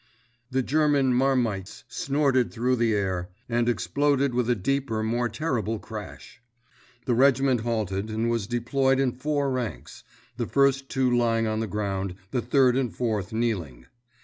[0.49, 6.41] The German "marmites" snorted through the air, and exploded with a deeper, more terrible crash.
[7.05, 12.15] The regiment halted, and was deployed in four ranks—the first two lying on the ground,
[12.31, 13.85] the third and fourth kneeling.